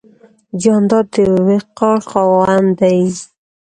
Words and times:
جانداد 0.61 1.05
د 1.13 1.15
وقار 1.47 1.99
خاوند 2.09 2.69
دی. 2.79 3.01